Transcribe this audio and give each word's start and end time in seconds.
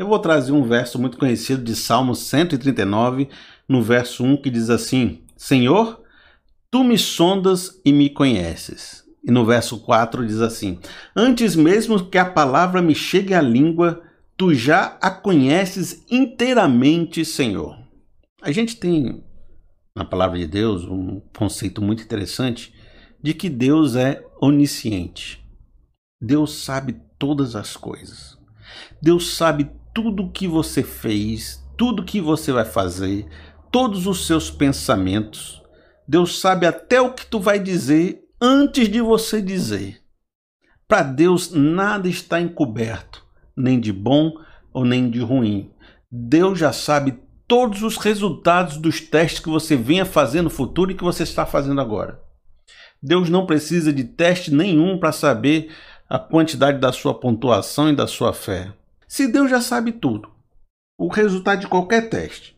Eu 0.00 0.06
vou 0.06 0.18
trazer 0.18 0.52
um 0.52 0.62
verso 0.62 0.98
muito 0.98 1.18
conhecido 1.18 1.62
de 1.62 1.76
Salmo 1.76 2.14
139, 2.14 3.28
no 3.68 3.82
verso 3.82 4.24
1, 4.24 4.38
que 4.38 4.48
diz 4.48 4.70
assim: 4.70 5.20
Senhor, 5.36 6.02
tu 6.70 6.82
me 6.82 6.96
sondas 6.96 7.78
e 7.84 7.92
me 7.92 8.08
conheces. 8.08 9.04
E 9.22 9.30
no 9.30 9.44
verso 9.44 9.78
4 9.80 10.26
diz 10.26 10.40
assim: 10.40 10.78
Antes 11.14 11.54
mesmo 11.54 12.02
que 12.06 12.16
a 12.16 12.24
palavra 12.24 12.80
me 12.80 12.94
chegue 12.94 13.34
à 13.34 13.42
língua, 13.42 14.02
tu 14.38 14.54
já 14.54 14.96
a 15.02 15.10
conheces 15.10 16.02
inteiramente, 16.10 17.22
Senhor. 17.22 17.76
A 18.40 18.50
gente 18.50 18.76
tem 18.76 19.22
na 19.94 20.06
palavra 20.06 20.38
de 20.38 20.46
Deus 20.46 20.82
um 20.82 21.20
conceito 21.36 21.82
muito 21.82 22.02
interessante 22.02 22.72
de 23.22 23.34
que 23.34 23.50
Deus 23.50 23.96
é 23.96 24.24
onisciente. 24.40 25.44
Deus 26.18 26.54
sabe 26.54 26.96
todas 27.18 27.54
as 27.54 27.76
coisas. 27.76 28.38
Deus 29.02 29.34
sabe 29.36 29.70
tudo 29.94 30.30
que 30.30 30.46
você 30.46 30.82
fez, 30.82 31.64
tudo 31.76 32.04
que 32.04 32.20
você 32.20 32.52
vai 32.52 32.64
fazer, 32.64 33.26
todos 33.70 34.06
os 34.06 34.26
seus 34.26 34.50
pensamentos. 34.50 35.62
Deus 36.06 36.40
sabe 36.40 36.66
até 36.66 37.00
o 37.00 37.12
que 37.12 37.26
tu 37.26 37.38
vai 37.38 37.58
dizer 37.58 38.22
antes 38.40 38.88
de 38.88 39.00
você 39.00 39.40
dizer. 39.40 40.00
Para 40.88 41.02
Deus 41.02 41.52
nada 41.52 42.08
está 42.08 42.40
encoberto 42.40 43.30
nem 43.60 43.78
de 43.78 43.92
bom 43.92 44.32
ou 44.72 44.84
nem 44.84 45.10
de 45.10 45.20
ruim. 45.20 45.70
Deus 46.10 46.58
já 46.58 46.72
sabe 46.72 47.18
todos 47.46 47.82
os 47.82 47.96
resultados 47.96 48.76
dos 48.76 49.00
testes 49.00 49.40
que 49.40 49.48
você 49.48 49.76
venha 49.76 50.04
fazer 50.04 50.42
no 50.42 50.50
futuro 50.50 50.90
e 50.90 50.94
que 50.94 51.04
você 51.04 51.22
está 51.22 51.44
fazendo 51.44 51.80
agora. 51.80 52.20
Deus 53.02 53.28
não 53.28 53.46
precisa 53.46 53.92
de 53.92 54.04
teste 54.04 54.52
nenhum 54.52 54.98
para 54.98 55.12
saber 55.12 55.70
a 56.08 56.18
quantidade 56.18 56.78
da 56.78 56.92
sua 56.92 57.14
pontuação 57.14 57.88
e 57.88 57.96
da 57.96 58.06
sua 58.06 58.32
fé. 58.32 58.72
Se 59.10 59.26
Deus 59.26 59.50
já 59.50 59.60
sabe 59.60 59.90
tudo, 59.90 60.30
o 60.96 61.08
resultado 61.08 61.62
de 61.62 61.66
qualquer 61.66 62.08
teste, 62.08 62.56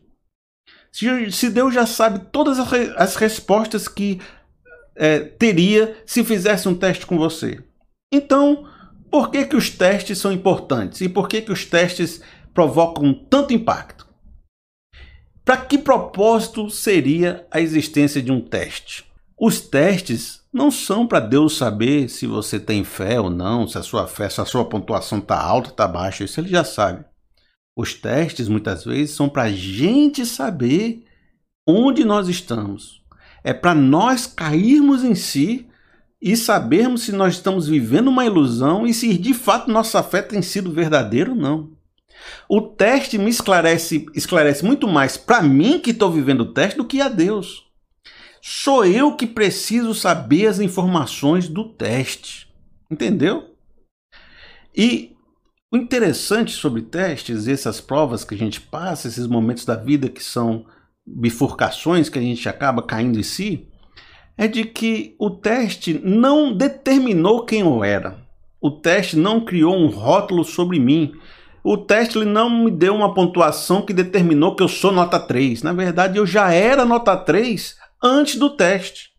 se, 0.91 1.49
Deus 1.49 1.73
já 1.73 1.87
sabe 1.87 2.27
todas 2.31 2.59
as 2.95 3.15
respostas 3.15 3.87
que 3.87 4.21
é, 4.95 5.21
teria 5.21 5.99
se 6.05 6.23
fizesse 6.23 6.69
um 6.69 6.75
teste 6.75 7.07
com 7.07 7.17
você, 7.17 7.59
então 8.13 8.69
por 9.09 9.31
que, 9.31 9.47
que 9.47 9.55
os 9.55 9.71
testes 9.71 10.19
são 10.19 10.31
importantes 10.31 11.01
e 11.01 11.09
por 11.09 11.27
que, 11.27 11.41
que 11.41 11.51
os 11.51 11.65
testes 11.65 12.21
provocam 12.53 13.15
tanto 13.15 13.51
impacto? 13.51 14.07
Para 15.43 15.57
que 15.57 15.79
propósito 15.79 16.69
seria 16.69 17.47
a 17.49 17.59
existência 17.59 18.21
de 18.21 18.31
um 18.31 18.39
teste? 18.39 19.03
Os 19.35 19.59
testes 19.59 20.42
não 20.53 20.69
são 20.69 21.07
para 21.07 21.19
Deus 21.19 21.57
saber 21.57 22.07
se 22.07 22.27
você 22.27 22.59
tem 22.59 22.83
fé 22.83 23.19
ou 23.19 23.29
não, 23.29 23.67
se 23.67 23.77
a 23.77 23.81
sua 23.81 24.05
fé, 24.05 24.29
se 24.29 24.39
a 24.39 24.45
sua 24.45 24.63
pontuação 24.65 25.17
está 25.17 25.41
alta 25.41 25.69
está 25.69 25.87
baixa, 25.87 26.23
isso 26.23 26.39
ele 26.39 26.49
já 26.49 26.63
sabe. 26.63 27.03
Os 27.75 27.95
testes 27.95 28.47
muitas 28.47 28.85
vezes 28.85 29.15
são 29.15 29.27
para 29.27 29.43
a 29.43 29.51
gente 29.51 30.25
saber 30.25 31.05
onde 31.67 32.05
nós 32.05 32.27
estamos. 32.27 33.01
É 33.43 33.51
para 33.51 33.73
nós 33.73 34.27
cairmos 34.27 35.03
em 35.03 35.15
si 35.15 35.67
e 36.21 36.37
sabermos 36.37 37.01
se 37.01 37.11
nós 37.11 37.33
estamos 37.33 37.67
vivendo 37.67 38.09
uma 38.09 38.25
ilusão 38.25 38.85
e 38.85 38.93
se 38.93 39.17
de 39.17 39.33
fato 39.33 39.71
nossa 39.71 40.03
fé 40.03 40.21
tem 40.21 40.41
sido 40.41 40.71
verdadeira 40.71 41.31
ou 41.31 41.35
não. 41.35 41.71
O 42.47 42.61
teste 42.61 43.17
me 43.17 43.29
esclarece, 43.29 44.05
esclarece 44.13 44.63
muito 44.63 44.87
mais 44.87 45.17
para 45.17 45.41
mim 45.41 45.79
que 45.79 45.89
estou 45.89 46.11
vivendo 46.11 46.41
o 46.41 46.53
teste 46.53 46.77
do 46.77 46.85
que 46.85 47.01
a 47.01 47.09
Deus. 47.09 47.72
Sou 48.45 48.83
eu 48.83 49.15
que 49.15 49.25
preciso 49.25 49.95
saber 49.95 50.47
as 50.47 50.59
informações 50.59 51.47
do 51.47 51.63
teste. 51.63 52.53
Entendeu? 52.91 53.55
E 54.75 55.15
o 55.71 55.77
interessante 55.77 56.51
sobre 56.51 56.81
testes, 56.81 57.47
essas 57.47 57.79
provas 57.79 58.25
que 58.25 58.35
a 58.35 58.37
gente 58.37 58.59
passa, 58.59 59.07
esses 59.07 59.27
momentos 59.27 59.63
da 59.63 59.77
vida 59.77 60.09
que 60.09 60.21
são 60.21 60.65
bifurcações 61.07 62.09
que 62.09 62.19
a 62.19 62.21
gente 62.21 62.49
acaba 62.49 62.83
caindo 62.83 63.17
em 63.17 63.23
si, 63.23 63.69
é 64.37 64.45
de 64.45 64.65
que 64.65 65.15
o 65.17 65.29
teste 65.29 66.01
não 66.03 66.51
determinou 66.51 67.45
quem 67.45 67.61
eu 67.61 67.81
era. 67.81 68.27
O 68.59 68.71
teste 68.71 69.15
não 69.15 69.45
criou 69.45 69.73
um 69.73 69.87
rótulo 69.87 70.43
sobre 70.43 70.81
mim. 70.81 71.13
O 71.63 71.77
teste 71.77 72.17
ele 72.17 72.25
não 72.25 72.49
me 72.49 72.69
deu 72.69 72.93
uma 72.93 73.13
pontuação 73.13 73.85
que 73.85 73.93
determinou 73.93 74.53
que 74.53 74.63
eu 74.63 74.67
sou 74.67 74.91
nota 74.91 75.17
3. 75.17 75.63
Na 75.63 75.71
verdade, 75.71 76.17
eu 76.17 76.25
já 76.25 76.51
era 76.51 76.83
nota 76.83 77.15
3 77.15 77.81
antes 78.03 78.35
do 78.35 78.49
teste. 78.49 79.11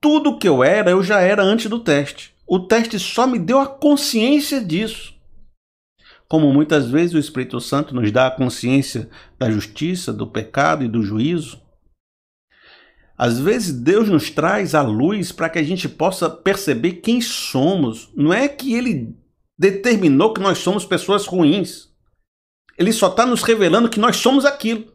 Tudo 0.00 0.36
que 0.38 0.48
eu 0.48 0.64
era, 0.64 0.90
eu 0.90 1.02
já 1.02 1.20
era 1.20 1.42
antes 1.42 1.70
do 1.70 1.78
teste. 1.78 2.34
O 2.46 2.58
teste 2.58 2.98
só 2.98 3.26
me 3.26 3.38
deu 3.38 3.60
a 3.60 3.66
consciência 3.66 4.62
disso. 4.62 5.14
Como 6.28 6.52
muitas 6.52 6.90
vezes 6.90 7.14
o 7.14 7.18
Espírito 7.18 7.60
Santo 7.60 7.94
nos 7.94 8.10
dá 8.10 8.26
a 8.26 8.30
consciência 8.30 9.08
da 9.38 9.50
justiça, 9.50 10.12
do 10.12 10.26
pecado 10.26 10.84
e 10.84 10.88
do 10.88 11.02
juízo, 11.02 11.62
às 13.16 13.38
vezes 13.38 13.72
Deus 13.72 14.08
nos 14.08 14.30
traz 14.30 14.74
a 14.74 14.82
luz 14.82 15.30
para 15.30 15.48
que 15.48 15.58
a 15.58 15.62
gente 15.62 15.88
possa 15.88 16.28
perceber 16.28 16.94
quem 16.94 17.20
somos. 17.20 18.10
Não 18.16 18.32
é 18.32 18.48
que 18.48 18.74
Ele 18.74 19.16
determinou 19.56 20.34
que 20.34 20.40
nós 20.40 20.58
somos 20.58 20.84
pessoas 20.84 21.24
ruins. 21.24 21.88
Ele 22.76 22.92
só 22.92 23.08
está 23.08 23.24
nos 23.24 23.42
revelando 23.42 23.88
que 23.88 24.00
nós 24.00 24.16
somos 24.16 24.44
aquilo. 24.44 24.92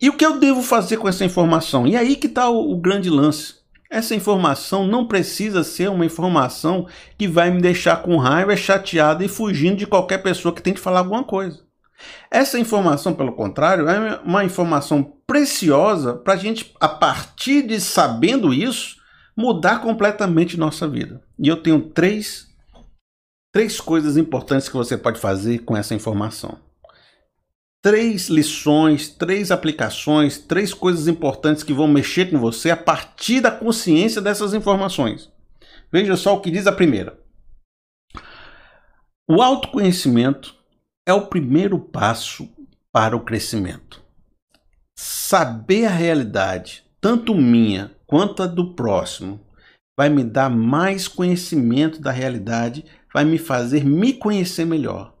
E 0.00 0.10
o 0.10 0.16
que 0.16 0.26
eu 0.26 0.38
devo 0.38 0.62
fazer 0.62 0.98
com 0.98 1.08
essa 1.08 1.24
informação? 1.24 1.86
E 1.86 1.96
aí 1.96 2.16
que 2.16 2.26
está 2.26 2.50
o, 2.50 2.72
o 2.72 2.76
grande 2.76 3.08
lance. 3.08 3.54
Essa 3.88 4.14
informação 4.14 4.86
não 4.86 5.06
precisa 5.06 5.62
ser 5.62 5.88
uma 5.88 6.04
informação 6.04 6.86
que 7.16 7.26
vai 7.26 7.50
me 7.50 7.62
deixar 7.62 8.02
com 8.02 8.16
raiva, 8.16 8.56
chateado 8.56 9.22
e 9.22 9.28
fugindo 9.28 9.76
de 9.76 9.86
qualquer 9.86 10.18
pessoa 10.18 10.54
que 10.54 10.60
tente 10.60 10.80
falar 10.80 10.98
alguma 10.98 11.24
coisa. 11.24 11.64
Essa 12.30 12.58
informação, 12.58 13.14
pelo 13.14 13.32
contrário, 13.32 13.88
é 13.88 14.20
uma 14.22 14.44
informação 14.44 15.14
preciosa 15.26 16.14
para 16.14 16.34
a 16.34 16.36
gente, 16.36 16.74
a 16.78 16.88
partir 16.88 17.62
de 17.62 17.80
sabendo 17.80 18.52
isso, 18.52 18.96
mudar 19.36 19.80
completamente 19.80 20.58
nossa 20.58 20.86
vida. 20.86 21.22
E 21.38 21.48
eu 21.48 21.56
tenho 21.56 21.80
três, 21.80 22.48
três 23.52 23.80
coisas 23.80 24.16
importantes 24.16 24.68
que 24.68 24.76
você 24.76 24.98
pode 24.98 25.18
fazer 25.18 25.60
com 25.60 25.76
essa 25.76 25.94
informação. 25.94 26.58
Três 27.86 28.28
lições, 28.28 29.08
três 29.08 29.52
aplicações, 29.52 30.38
três 30.38 30.74
coisas 30.74 31.06
importantes 31.06 31.62
que 31.62 31.72
vão 31.72 31.86
mexer 31.86 32.28
com 32.28 32.36
você 32.36 32.68
a 32.68 32.76
partir 32.76 33.40
da 33.40 33.48
consciência 33.48 34.20
dessas 34.20 34.52
informações. 34.54 35.30
Veja 35.92 36.16
só 36.16 36.34
o 36.34 36.40
que 36.40 36.50
diz 36.50 36.66
a 36.66 36.72
primeira. 36.72 37.16
O 39.30 39.40
autoconhecimento 39.40 40.52
é 41.06 41.12
o 41.12 41.28
primeiro 41.28 41.78
passo 41.78 42.48
para 42.90 43.16
o 43.16 43.24
crescimento. 43.24 44.02
Saber 44.98 45.84
a 45.84 45.90
realidade, 45.90 46.84
tanto 47.00 47.36
minha 47.36 47.94
quanto 48.04 48.42
a 48.42 48.48
do 48.48 48.74
próximo, 48.74 49.40
vai 49.96 50.08
me 50.08 50.24
dar 50.24 50.50
mais 50.50 51.06
conhecimento 51.06 52.00
da 52.00 52.10
realidade, 52.10 52.84
vai 53.14 53.24
me 53.24 53.38
fazer 53.38 53.84
me 53.84 54.12
conhecer 54.12 54.64
melhor. 54.64 55.15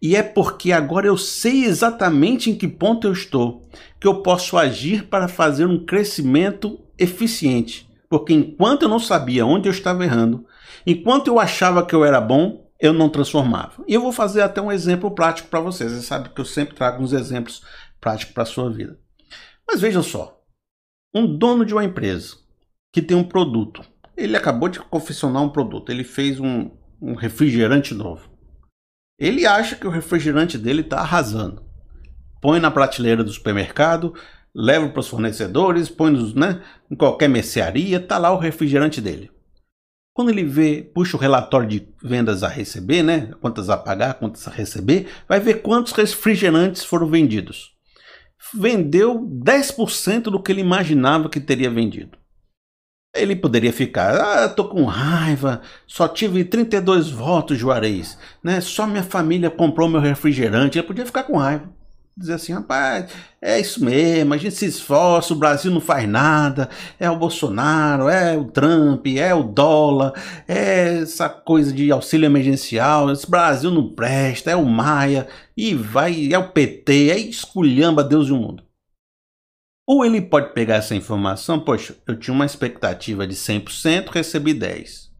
E 0.00 0.16
é 0.16 0.22
porque 0.22 0.72
agora 0.72 1.06
eu 1.06 1.16
sei 1.16 1.64
exatamente 1.64 2.50
em 2.50 2.54
que 2.54 2.68
ponto 2.68 3.06
eu 3.06 3.12
estou, 3.12 3.68
que 4.00 4.06
eu 4.06 4.22
posso 4.22 4.58
agir 4.58 5.06
para 5.06 5.28
fazer 5.28 5.66
um 5.66 5.84
crescimento 5.84 6.78
eficiente. 6.98 7.88
Porque 8.08 8.32
enquanto 8.32 8.82
eu 8.82 8.88
não 8.88 8.98
sabia 8.98 9.46
onde 9.46 9.68
eu 9.68 9.72
estava 9.72 10.04
errando, 10.04 10.46
enquanto 10.86 11.28
eu 11.28 11.40
achava 11.40 11.84
que 11.84 11.94
eu 11.94 12.04
era 12.04 12.20
bom, 12.20 12.70
eu 12.78 12.92
não 12.92 13.08
transformava. 13.08 13.82
E 13.88 13.94
eu 13.94 14.00
vou 14.00 14.12
fazer 14.12 14.42
até 14.42 14.60
um 14.60 14.70
exemplo 14.70 15.10
prático 15.10 15.48
para 15.48 15.60
vocês. 15.60 15.90
Você 15.90 16.02
sabe 16.02 16.28
que 16.28 16.40
eu 16.40 16.44
sempre 16.44 16.74
trago 16.74 17.02
uns 17.02 17.12
exemplos 17.12 17.62
práticos 18.00 18.34
para 18.34 18.42
a 18.42 18.46
sua 18.46 18.70
vida. 18.70 18.98
Mas 19.66 19.80
vejam 19.80 20.02
só: 20.02 20.38
um 21.14 21.26
dono 21.26 21.64
de 21.64 21.72
uma 21.72 21.84
empresa 21.84 22.36
que 22.92 23.00
tem 23.00 23.16
um 23.16 23.24
produto, 23.24 23.82
ele 24.16 24.36
acabou 24.36 24.68
de 24.68 24.80
confeccionar 24.80 25.42
um 25.42 25.48
produto, 25.48 25.90
ele 25.90 26.04
fez 26.04 26.38
um, 26.38 26.70
um 27.00 27.14
refrigerante 27.14 27.94
novo. 27.94 28.33
Ele 29.18 29.46
acha 29.46 29.76
que 29.76 29.86
o 29.86 29.90
refrigerante 29.90 30.58
dele 30.58 30.80
está 30.80 31.00
arrasando. 31.00 31.62
Põe 32.40 32.60
na 32.60 32.70
prateleira 32.70 33.22
do 33.22 33.30
supermercado, 33.30 34.14
leva 34.54 34.88
para 34.88 35.00
os 35.00 35.08
fornecedores, 35.08 35.88
põe 35.88 36.10
nos, 36.10 36.34
né, 36.34 36.62
em 36.90 36.96
qualquer 36.96 37.28
mercearia, 37.28 37.98
está 37.98 38.18
lá 38.18 38.32
o 38.32 38.38
refrigerante 38.38 39.00
dele. 39.00 39.30
Quando 40.14 40.30
ele 40.30 40.44
vê, 40.44 40.80
puxa 40.94 41.16
o 41.16 41.20
relatório 41.20 41.68
de 41.68 41.88
vendas 42.00 42.44
a 42.44 42.48
receber, 42.48 43.02
né? 43.02 43.32
Quantas 43.40 43.68
a 43.68 43.76
pagar, 43.76 44.14
quantas 44.14 44.46
a 44.46 44.50
receber, 44.50 45.08
vai 45.28 45.40
ver 45.40 45.60
quantos 45.60 45.92
refrigerantes 45.92 46.84
foram 46.84 47.08
vendidos. 47.08 47.72
Vendeu 48.54 49.18
10% 49.18 50.24
do 50.24 50.40
que 50.40 50.52
ele 50.52 50.60
imaginava 50.60 51.28
que 51.28 51.40
teria 51.40 51.68
vendido. 51.68 52.16
Ele 53.14 53.36
poderia 53.36 53.72
ficar, 53.72 54.16
ah, 54.16 54.48
tô 54.48 54.64
com 54.64 54.84
raiva, 54.84 55.62
só 55.86 56.08
tive 56.08 56.44
32 56.44 57.10
votos, 57.10 57.56
Juarez, 57.56 58.18
né? 58.42 58.60
Só 58.60 58.86
minha 58.86 59.04
família 59.04 59.50
comprou 59.50 59.88
meu 59.88 60.00
refrigerante. 60.00 60.78
Ele 60.78 60.86
podia 60.86 61.06
ficar 61.06 61.22
com 61.22 61.36
raiva. 61.36 61.68
dizer 62.16 62.34
assim, 62.34 62.52
rapaz, 62.52 63.06
é 63.42 63.60
isso 63.60 63.84
mesmo, 63.84 64.34
a 64.34 64.36
gente 64.36 64.54
se 64.54 64.66
esforça, 64.66 65.32
o 65.32 65.36
Brasil 65.36 65.70
não 65.70 65.80
faz 65.80 66.08
nada, 66.08 66.68
é 66.98 67.10
o 67.10 67.16
Bolsonaro, 67.16 68.08
é 68.08 68.36
o 68.36 68.44
Trump, 68.46 69.06
é 69.06 69.34
o 69.34 69.42
dólar, 69.44 70.12
é 70.48 71.00
essa 71.02 71.28
coisa 71.28 71.72
de 71.72 71.90
auxílio 71.92 72.26
emergencial, 72.26 73.12
esse 73.12 73.28
Brasil 73.30 73.70
não 73.70 73.88
presta, 73.94 74.50
é 74.50 74.56
o 74.56 74.64
Maia, 74.66 75.28
e 75.56 75.74
vai, 75.74 76.32
é 76.32 76.38
o 76.38 76.50
PT, 76.50 77.10
é 77.10 77.18
esculhamba 77.18 78.02
Deus 78.02 78.28
e 78.28 78.32
o 78.32 78.36
mundo. 78.36 78.63
Ou 79.86 80.04
ele 80.04 80.20
pode 80.20 80.54
pegar 80.54 80.76
essa 80.76 80.94
informação, 80.94 81.60
poxa, 81.60 81.96
eu 82.06 82.18
tinha 82.18 82.34
uma 82.34 82.46
expectativa 82.46 83.26
de 83.26 83.34
100%, 83.34 84.08
recebi 84.08 84.54
10. 84.54 85.12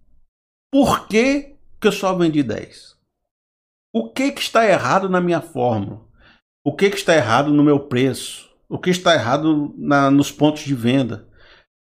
Por 0.72 1.06
que, 1.06 1.56
que 1.80 1.86
eu 1.86 1.92
só 1.92 2.14
vendi 2.14 2.42
10? 2.42 2.96
O 3.94 4.10
que, 4.10 4.32
que 4.32 4.40
está 4.40 4.66
errado 4.66 5.08
na 5.08 5.20
minha 5.20 5.40
fórmula? 5.40 6.04
O 6.64 6.74
que, 6.74 6.88
que 6.88 6.96
está 6.96 7.14
errado 7.14 7.52
no 7.52 7.62
meu 7.62 7.78
preço? 7.78 8.50
O 8.68 8.78
que 8.78 8.90
está 8.90 9.14
errado 9.14 9.74
na, 9.76 10.10
nos 10.10 10.32
pontos 10.32 10.62
de 10.62 10.74
venda? 10.74 11.28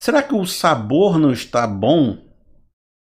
Será 0.01 0.21
que 0.21 0.33
o 0.33 0.45
sabor 0.45 1.17
não 1.17 1.31
está 1.31 1.65
bom? 1.65 2.23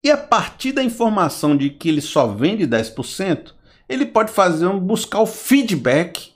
E 0.05 0.11
a 0.11 0.17
partir 0.17 0.71
da 0.71 0.83
informação 0.83 1.57
de 1.57 1.71
que 1.71 1.89
ele 1.89 2.01
só 2.01 2.27
vende 2.27 2.67
10%, 2.67 3.53
ele 3.89 4.05
pode 4.05 4.31
fazer 4.31 4.67
um, 4.67 4.79
buscar 4.79 5.19
o 5.19 5.25
feedback 5.25 6.34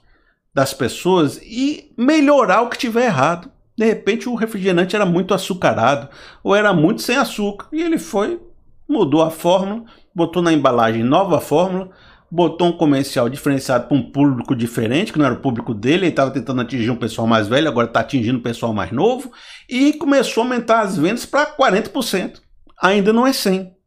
das 0.54 0.74
pessoas 0.74 1.40
e 1.42 1.92
melhorar 1.96 2.62
o 2.62 2.68
que 2.68 2.78
tiver 2.78 3.06
errado. 3.06 3.50
De 3.76 3.84
repente 3.84 4.28
o 4.28 4.34
refrigerante 4.34 4.94
era 4.94 5.06
muito 5.06 5.32
açucarado 5.32 6.08
ou 6.42 6.54
era 6.54 6.72
muito 6.72 7.02
sem 7.02 7.16
açúcar 7.16 7.68
e 7.72 7.80
ele 7.80 7.98
foi, 7.98 8.40
mudou 8.88 9.22
a 9.22 9.30
fórmula, 9.30 9.84
botou 10.14 10.42
na 10.42 10.52
embalagem 10.52 11.02
nova 11.02 11.40
fórmula, 11.40 11.90
botou 12.30 12.68
um 12.68 12.72
comercial 12.72 13.28
diferenciado 13.28 13.88
para 13.88 13.96
um 13.96 14.02
público 14.02 14.54
diferente, 14.54 15.12
que 15.12 15.18
não 15.18 15.26
era 15.26 15.34
o 15.34 15.40
público 15.40 15.74
dele, 15.74 16.04
ele 16.04 16.08
estava 16.08 16.30
tentando 16.30 16.60
atingir 16.60 16.90
um 16.90 16.96
pessoal 16.96 17.26
mais 17.26 17.48
velho, 17.48 17.68
agora 17.68 17.88
está 17.88 18.00
atingindo 18.00 18.38
o 18.38 18.42
pessoal 18.42 18.72
mais 18.72 18.92
novo, 18.92 19.32
e 19.68 19.92
começou 19.94 20.42
a 20.42 20.46
aumentar 20.46 20.80
as 20.80 20.96
vendas 20.96 21.26
para 21.26 21.46
40%. 21.46 22.40
Ainda 22.80 23.12
não 23.12 23.26
é 23.26 23.30
100%. 23.30 23.79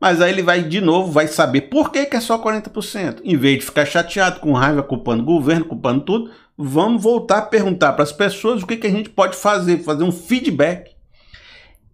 Mas 0.00 0.20
aí 0.20 0.30
ele 0.30 0.42
vai 0.42 0.62
de 0.62 0.80
novo, 0.80 1.10
vai 1.10 1.26
saber 1.26 1.62
por 1.62 1.90
que, 1.90 2.06
que 2.06 2.16
é 2.16 2.20
só 2.20 2.38
40%. 2.38 3.20
Em 3.24 3.36
vez 3.36 3.58
de 3.58 3.64
ficar 3.64 3.84
chateado, 3.84 4.40
com 4.40 4.52
raiva, 4.52 4.82
culpando 4.82 5.22
o 5.22 5.26
governo, 5.26 5.64
culpando 5.64 6.04
tudo, 6.04 6.30
vamos 6.56 7.02
voltar 7.02 7.38
a 7.38 7.42
perguntar 7.42 7.92
para 7.92 8.04
as 8.04 8.12
pessoas 8.12 8.62
o 8.62 8.66
que, 8.66 8.76
que 8.76 8.86
a 8.86 8.90
gente 8.90 9.10
pode 9.10 9.36
fazer, 9.36 9.78
fazer 9.78 10.04
um 10.04 10.12
feedback. 10.12 10.92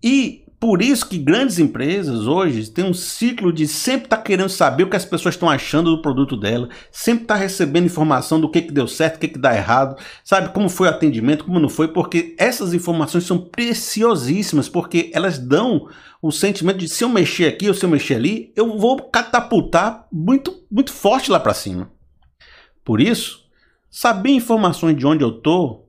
E 0.03 0.44
por 0.64 0.81
isso 0.81 1.06
que 1.06 1.19
grandes 1.19 1.58
empresas 1.58 2.26
hoje 2.26 2.70
têm 2.70 2.87
um 2.87 2.94
ciclo 2.94 3.52
de 3.52 3.69
sempre 3.69 4.06
estar 4.06 4.16
tá 4.16 4.22
querendo 4.22 4.49
saber 4.49 4.84
o 4.84 4.88
que 4.88 4.96
as 4.96 5.05
pessoas 5.05 5.34
estão 5.34 5.50
achando 5.50 5.94
do 5.94 6.00
produto 6.00 6.38
dela, 6.38 6.70
sempre 6.90 7.25
estar 7.25 7.34
tá 7.34 7.40
recebendo 7.40 7.84
informação 7.84 8.40
do 8.40 8.49
que, 8.49 8.62
que 8.62 8.72
deu 8.72 8.88
certo, 8.88 9.16
o 9.16 9.19
que, 9.19 9.28
que 9.28 9.38
dá 9.38 9.55
errado, 9.55 9.94
sabe 10.25 10.55
como 10.55 10.70
foi 10.70 10.87
o 10.87 10.90
atendimento, 10.90 11.44
como 11.44 11.61
não 11.61 11.69
foi, 11.69 11.88
porque 11.88 12.34
essas 12.38 12.72
informações 12.72 13.25
são 13.25 13.37
preciosíssimas, 13.37 14.66
porque 14.66 15.11
elas 15.12 15.38
dão 15.38 15.87
o 16.22 16.32
sentimento 16.32 16.78
de 16.78 16.88
se 16.88 17.05
eu 17.05 17.11
mexer 17.11 17.46
aqui 17.46 17.69
ou 17.69 17.75
se 17.75 17.84
eu 17.84 17.90
mexer 17.90 18.14
ali, 18.14 18.50
eu 18.56 18.78
vou 18.78 19.02
catapultar 19.11 20.08
muito, 20.11 20.64
muito 20.70 20.94
forte 20.94 21.31
lá 21.31 21.38
para 21.38 21.52
cima. 21.52 21.90
Por 22.82 23.02
isso, 23.02 23.44
saber 23.90 24.31
informações 24.31 24.96
de 24.96 25.06
onde 25.06 25.22
eu 25.22 25.31
tô, 25.31 25.84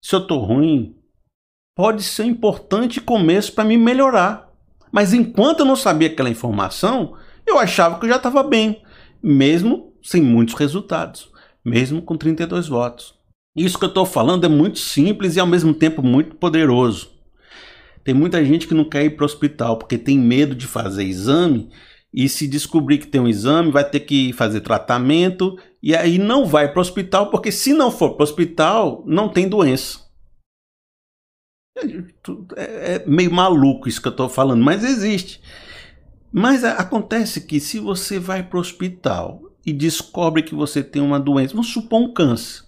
se 0.00 0.14
eu 0.14 0.24
tô 0.24 0.38
ruim, 0.38 0.94
pode 1.80 2.02
ser 2.02 2.24
um 2.24 2.26
importante 2.26 3.00
começo 3.00 3.54
para 3.54 3.64
me 3.64 3.78
melhorar. 3.78 4.52
Mas 4.92 5.14
enquanto 5.14 5.60
eu 5.60 5.64
não 5.64 5.74
sabia 5.74 6.08
aquela 6.08 6.28
informação, 6.28 7.14
eu 7.46 7.58
achava 7.58 7.98
que 7.98 8.04
eu 8.04 8.10
já 8.10 8.16
estava 8.16 8.42
bem, 8.42 8.82
mesmo 9.22 9.94
sem 10.02 10.20
muitos 10.20 10.56
resultados, 10.56 11.30
mesmo 11.64 12.02
com 12.02 12.18
32 12.18 12.68
votos. 12.68 13.14
Isso 13.56 13.78
que 13.78 13.86
eu 13.86 13.88
estou 13.88 14.04
falando 14.04 14.44
é 14.44 14.48
muito 14.48 14.78
simples 14.78 15.36
e 15.36 15.40
ao 15.40 15.46
mesmo 15.46 15.72
tempo 15.72 16.02
muito 16.02 16.36
poderoso. 16.36 17.12
Tem 18.04 18.12
muita 18.12 18.44
gente 18.44 18.68
que 18.68 18.74
não 18.74 18.84
quer 18.84 19.06
ir 19.06 19.16
para 19.16 19.22
o 19.22 19.24
hospital 19.24 19.78
porque 19.78 19.96
tem 19.96 20.18
medo 20.18 20.54
de 20.54 20.66
fazer 20.66 21.04
exame 21.04 21.70
e 22.12 22.28
se 22.28 22.46
descobrir 22.46 22.98
que 22.98 23.06
tem 23.06 23.22
um 23.22 23.28
exame 23.28 23.70
vai 23.70 23.88
ter 23.88 24.00
que 24.00 24.34
fazer 24.34 24.60
tratamento 24.60 25.56
e 25.82 25.96
aí 25.96 26.18
não 26.18 26.44
vai 26.44 26.70
para 26.70 26.78
o 26.78 26.82
hospital 26.82 27.30
porque 27.30 27.50
se 27.50 27.72
não 27.72 27.90
for 27.90 28.16
para 28.16 28.22
o 28.22 28.24
hospital 28.24 29.02
não 29.06 29.30
tem 29.30 29.48
doença. 29.48 30.09
É, 32.56 32.94
é 32.94 33.04
meio 33.06 33.32
maluco 33.32 33.88
isso 33.88 34.00
que 34.00 34.08
eu 34.08 34.12
estou 34.12 34.28
falando, 34.28 34.62
mas 34.62 34.84
existe. 34.84 35.40
Mas 36.32 36.64
acontece 36.64 37.40
que 37.40 37.58
se 37.58 37.78
você 37.78 38.18
vai 38.18 38.42
para 38.42 38.56
o 38.56 38.60
hospital 38.60 39.42
e 39.66 39.72
descobre 39.72 40.42
que 40.42 40.54
você 40.54 40.82
tem 40.82 41.02
uma 41.02 41.18
doença, 41.18 41.54
vamos 41.54 41.72
supor 41.72 42.00
um 42.00 42.12
câncer. 42.12 42.64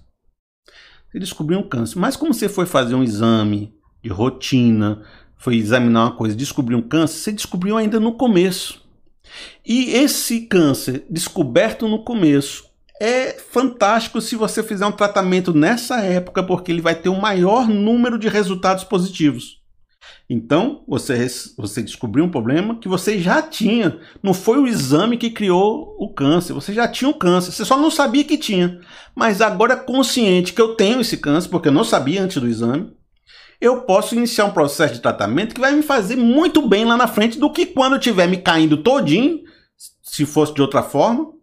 Você 1.11 1.19
descobriu 1.19 1.59
um 1.59 1.69
câncer, 1.69 1.99
mas 1.99 2.17
como 2.17 2.33
você 2.33 2.49
foi 2.49 2.67
fazer 2.67 2.95
um 2.95 3.03
exame 3.03 3.75
de 4.03 4.09
rotina, 4.09 5.03
foi 5.37 5.57
examinar 5.57 6.05
uma 6.07 6.17
coisa, 6.17 6.35
descobriu 6.35 6.79
um 6.79 6.89
câncer, 6.89 7.19
você 7.19 7.33
descobriu 7.33 7.77
ainda 7.77 8.01
no 8.01 8.15
começo. 8.15 8.83
E 9.65 9.91
esse 9.91 10.43
câncer 10.47 11.05
descoberto 11.09 11.87
no 11.87 12.05
começo 12.05 12.72
é 13.05 13.33
fantástico 13.33 14.21
se 14.21 14.37
você 14.37 14.63
fizer 14.63 14.87
um 14.87 14.93
tratamento 14.93 15.53
nessa 15.53 16.01
época, 16.03 16.41
porque 16.41 16.71
ele 16.71 16.81
vai 16.81 16.95
ter 16.95 17.09
o 17.09 17.15
um 17.15 17.21
maior 17.21 17.67
número 17.67 18.17
de 18.17 18.29
resultados 18.29 18.85
positivos. 18.85 19.61
Então, 20.31 20.85
você, 20.87 21.27
você 21.59 21.83
descobriu 21.83 22.25
um 22.25 22.31
problema 22.31 22.79
que 22.79 22.87
você 22.87 23.19
já 23.19 23.43
tinha. 23.43 23.99
Não 24.23 24.33
foi 24.33 24.59
o 24.59 24.69
exame 24.69 25.17
que 25.17 25.31
criou 25.31 25.97
o 25.99 26.15
câncer. 26.15 26.53
Você 26.53 26.73
já 26.73 26.87
tinha 26.87 27.11
o 27.11 27.15
câncer. 27.15 27.51
Você 27.51 27.65
só 27.65 27.77
não 27.77 27.91
sabia 27.91 28.23
que 28.23 28.39
tinha. 28.39 28.81
Mas 29.17 29.41
agora, 29.41 29.77
consciente 29.77 30.53
que 30.53 30.63
eu 30.63 30.77
tenho 30.77 31.01
esse 31.01 31.17
câncer, 31.17 31.49
porque 31.49 31.69
eu 31.69 31.73
não 31.73 31.83
sabia 31.83 32.23
antes 32.23 32.41
do 32.41 32.49
exame, 32.49 32.93
eu 33.61 33.81
posso 33.81 34.15
iniciar 34.15 34.45
um 34.45 34.53
processo 34.53 34.95
de 34.95 35.01
tratamento 35.01 35.57
que 35.57 35.61
vai 35.61 35.73
me 35.73 35.83
fazer 35.83 36.15
muito 36.15 36.69
bem 36.69 36.85
lá 36.85 36.97
na 36.97 37.09
frente 37.09 37.37
do 37.37 37.53
que 37.53 37.67
quando 37.67 37.95
eu 37.95 37.99
estiver 37.99 38.29
me 38.29 38.37
caindo 38.37 38.77
todinho, 38.77 39.41
se 40.05 40.25
fosse 40.25 40.55
de 40.55 40.63
outra 40.63 40.85
forma, 40.85 41.42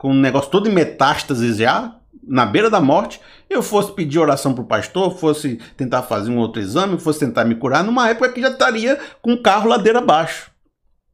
com 0.00 0.12
o 0.12 0.14
negócio 0.14 0.50
todo 0.50 0.66
em 0.66 0.72
metástases 0.72 1.58
já, 1.58 1.94
na 2.26 2.46
beira 2.46 2.70
da 2.70 2.80
morte, 2.80 3.20
eu 3.50 3.62
fosse 3.62 3.92
pedir 3.92 4.18
oração 4.18 4.54
para 4.54 4.64
o 4.64 4.66
pastor, 4.66 5.14
fosse 5.18 5.60
tentar 5.76 6.04
fazer 6.04 6.30
um 6.30 6.38
outro 6.38 6.58
exame, 6.58 6.98
fosse 6.98 7.20
tentar 7.20 7.44
me 7.44 7.54
curar, 7.54 7.84
numa 7.84 8.08
época 8.08 8.32
que 8.32 8.40
já 8.40 8.48
estaria 8.48 8.98
com 9.20 9.34
o 9.34 9.42
carro 9.42 9.68
ladeira 9.68 9.98
abaixo. 9.98 10.50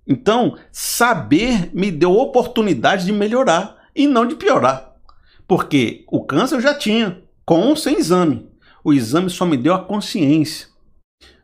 Então, 0.06 0.56
saber 0.70 1.68
me 1.74 1.90
deu 1.90 2.12
oportunidade 2.12 3.04
de 3.04 3.12
melhorar 3.12 3.76
e 3.92 4.06
não 4.06 4.24
de 4.24 4.36
piorar. 4.36 4.92
Porque 5.48 6.04
o 6.06 6.24
câncer 6.24 6.54
eu 6.54 6.60
já 6.60 6.72
tinha, 6.72 7.20
com 7.44 7.62
ou 7.62 7.74
sem 7.74 7.98
exame. 7.98 8.48
O 8.84 8.92
exame 8.92 9.28
só 9.28 9.44
me 9.44 9.56
deu 9.56 9.74
a 9.74 9.82
consciência. 9.84 10.68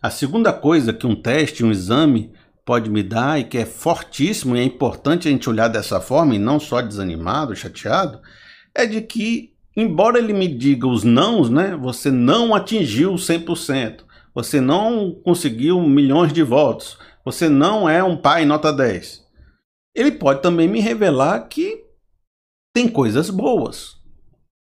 A 0.00 0.10
segunda 0.10 0.52
coisa 0.52 0.92
que 0.92 1.08
um 1.08 1.16
teste, 1.20 1.64
um 1.64 1.72
exame, 1.72 2.30
pode 2.64 2.88
me 2.88 3.02
dar 3.02 3.40
e 3.40 3.44
que 3.44 3.58
é 3.58 3.66
fortíssimo 3.66 4.56
e 4.56 4.60
é 4.60 4.64
importante 4.64 5.28
a 5.28 5.30
gente 5.30 5.48
olhar 5.48 5.68
dessa 5.68 6.00
forma 6.00 6.34
e 6.34 6.38
não 6.38 6.60
só 6.60 6.80
desanimado, 6.80 7.56
chateado, 7.56 8.20
é 8.74 8.86
de 8.86 9.00
que, 9.00 9.54
embora 9.76 10.18
ele 10.18 10.32
me 10.32 10.48
diga 10.48 10.86
os 10.86 11.04
nãos, 11.04 11.50
né, 11.50 11.76
você 11.76 12.10
não 12.10 12.54
atingiu 12.54 13.14
100%, 13.14 14.04
você 14.34 14.60
não 14.60 15.12
conseguiu 15.24 15.80
milhões 15.82 16.32
de 16.32 16.42
votos, 16.42 16.98
você 17.24 17.48
não 17.48 17.88
é 17.88 18.02
um 18.02 18.16
pai 18.16 18.44
nota 18.44 18.72
10. 18.72 19.22
Ele 19.94 20.12
pode 20.12 20.40
também 20.40 20.68
me 20.68 20.80
revelar 20.80 21.48
que 21.48 21.84
tem 22.74 22.88
coisas 22.88 23.28
boas. 23.28 24.00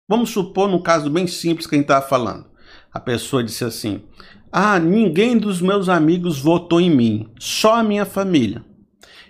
Vamos 0.08 0.30
supor, 0.30 0.68
no 0.68 0.82
caso 0.82 1.08
bem 1.08 1.26
simples 1.26 1.66
que 1.66 1.74
a 1.74 1.78
gente 1.78 1.86
estava 1.86 2.06
falando. 2.06 2.50
A 2.92 3.00
pessoa 3.00 3.42
disse 3.42 3.64
assim: 3.64 4.02
ah, 4.52 4.78
ninguém 4.78 5.38
dos 5.38 5.62
meus 5.62 5.88
amigos 5.88 6.38
votou 6.38 6.78
em 6.78 6.90
mim, 6.90 7.26
só 7.38 7.76
a 7.76 7.82
minha 7.82 8.04
família. 8.04 8.62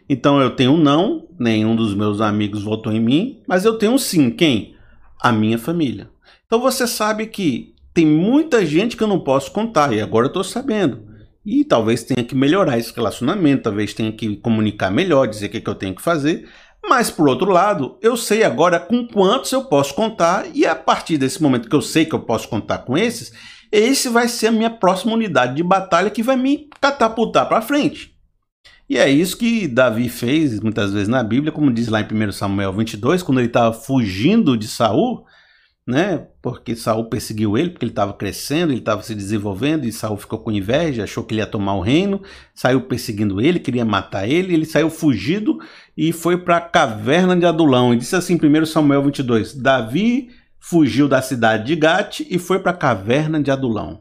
Então 0.08 0.40
eu 0.40 0.50
tenho 0.50 0.72
um 0.72 0.76
não, 0.76 1.28
nenhum 1.38 1.76
dos 1.76 1.94
meus 1.94 2.20
amigos 2.20 2.64
votou 2.64 2.92
em 2.92 2.98
mim, 2.98 3.40
mas 3.46 3.64
eu 3.64 3.78
tenho 3.78 3.92
um 3.92 3.98
sim, 3.98 4.30
quem? 4.30 4.74
A 5.20 5.30
minha 5.30 5.58
família. 5.58 6.10
Então 6.44 6.60
você 6.60 6.88
sabe 6.88 7.26
que 7.26 7.72
tem 7.94 8.04
muita 8.04 8.66
gente 8.66 8.96
que 8.96 9.02
eu 9.02 9.06
não 9.06 9.20
posso 9.20 9.52
contar, 9.52 9.92
e 9.92 10.00
agora 10.00 10.26
eu 10.26 10.28
estou 10.28 10.42
sabendo. 10.42 11.04
E 11.46 11.64
talvez 11.64 12.02
tenha 12.02 12.24
que 12.24 12.34
melhorar 12.34 12.78
esse 12.78 12.92
relacionamento, 12.92 13.62
talvez 13.62 13.94
tenha 13.94 14.10
que 14.10 14.36
comunicar 14.36 14.90
melhor, 14.90 15.28
dizer 15.28 15.46
o 15.46 15.50
que, 15.50 15.58
é 15.58 15.60
que 15.60 15.70
eu 15.70 15.74
tenho 15.76 15.94
que 15.94 16.02
fazer. 16.02 16.48
Mas 16.84 17.10
por 17.10 17.28
outro 17.28 17.50
lado, 17.50 17.96
eu 18.02 18.16
sei 18.16 18.42
agora 18.42 18.80
com 18.80 19.06
quantos 19.06 19.52
eu 19.52 19.64
posso 19.64 19.94
contar, 19.94 20.46
e 20.52 20.66
a 20.66 20.74
partir 20.74 21.16
desse 21.16 21.40
momento 21.40 21.68
que 21.68 21.76
eu 21.76 21.82
sei 21.82 22.04
que 22.04 22.14
eu 22.14 22.20
posso 22.20 22.48
contar 22.48 22.78
com 22.78 22.98
esses, 22.98 23.32
esse 23.72 24.10
vai 24.10 24.28
ser 24.28 24.48
a 24.48 24.52
minha 24.52 24.70
próxima 24.70 25.14
unidade 25.14 25.56
de 25.56 25.62
batalha 25.62 26.10
que 26.10 26.22
vai 26.22 26.36
me 26.36 26.68
catapultar 26.78 27.48
para 27.48 27.62
frente. 27.62 28.12
E 28.88 28.98
é 28.98 29.08
isso 29.08 29.38
que 29.38 29.66
Davi 29.66 30.10
fez 30.10 30.60
muitas 30.60 30.92
vezes 30.92 31.08
na 31.08 31.22
Bíblia, 31.22 31.50
como 31.50 31.72
diz 31.72 31.88
lá 31.88 32.02
em 32.02 32.04
1 32.04 32.32
Samuel 32.32 32.74
22, 32.74 33.22
quando 33.22 33.38
ele 33.38 33.46
estava 33.46 33.72
fugindo 33.72 34.54
de 34.54 34.68
Saul, 34.68 35.24
né? 35.86 36.26
Porque 36.42 36.76
Saul 36.76 37.06
perseguiu 37.06 37.56
ele, 37.56 37.70
porque 37.70 37.86
ele 37.86 37.92
estava 37.92 38.12
crescendo, 38.12 38.70
ele 38.70 38.80
estava 38.80 39.02
se 39.02 39.14
desenvolvendo, 39.14 39.86
e 39.86 39.92
Saul 39.92 40.18
ficou 40.18 40.38
com 40.40 40.52
inveja, 40.52 41.04
achou 41.04 41.24
que 41.24 41.32
ele 41.32 41.40
ia 41.40 41.46
tomar 41.46 41.74
o 41.74 41.80
reino, 41.80 42.20
saiu 42.54 42.82
perseguindo 42.82 43.40
ele, 43.40 43.58
queria 43.58 43.84
matar 43.84 44.28
ele, 44.28 44.52
ele 44.52 44.66
saiu 44.66 44.90
fugido 44.90 45.58
e 45.96 46.12
foi 46.12 46.36
para 46.36 46.58
a 46.58 46.60
caverna 46.60 47.34
de 47.34 47.46
Adulão. 47.46 47.94
E 47.94 47.96
disse 47.96 48.14
assim, 48.14 48.36
1 48.36 48.66
Samuel 48.66 49.02
22, 49.04 49.54
Davi 49.54 50.28
fugiu 50.62 51.08
da 51.08 51.20
cidade 51.20 51.64
de 51.64 51.74
Gate 51.74 52.20
e 52.30 52.38
foi 52.38 52.60
para 52.60 52.70
a 52.70 52.76
caverna 52.76 53.42
de 53.42 53.50
Adulão. 53.50 53.98